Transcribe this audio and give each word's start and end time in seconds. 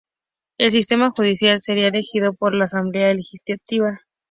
El 0.57 0.71
sistema 0.71 1.11
judicial, 1.11 1.59
sería 1.59 1.89
elegido 1.89 2.33
por 2.33 2.55
la 2.55 2.63
Asamblea 2.65 3.11
Legislativa. 3.13 3.99